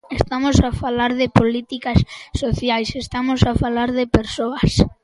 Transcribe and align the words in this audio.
Estamos 0.19 0.57
a 0.67 0.71
falar 0.81 1.11
de 1.21 1.27
políticas 1.39 1.99
sociais, 2.41 2.89
estamos 3.03 3.39
a 3.49 3.53
falar 3.63 3.89
de 3.99 4.05
persoas. 4.17 4.71